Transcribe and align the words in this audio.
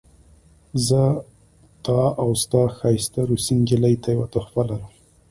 زه 0.87 1.01
تا 1.85 2.01
او 2.21 2.29
ستا 2.43 2.61
ښایسته 2.77 3.21
روسۍ 3.29 3.55
نجلۍ 3.61 3.95
ته 4.03 4.09
یوه 4.15 4.27
تحفه 4.33 4.61
لرم 4.69 4.91